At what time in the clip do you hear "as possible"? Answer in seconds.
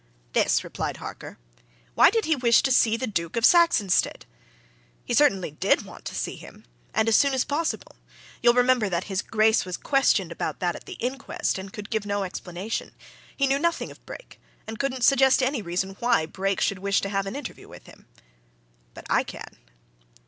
7.35-7.97